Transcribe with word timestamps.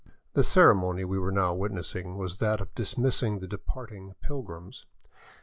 The 0.33 0.43
ceremony 0.43 1.03
we 1.05 1.19
were 1.19 1.31
now 1.31 1.53
witnessing 1.53 2.17
was 2.17 2.39
that 2.39 2.59
of 2.59 2.73
dismissing 2.73 3.37
the 3.37 3.45
departing 3.47 4.15
pilgrims. 4.23 4.87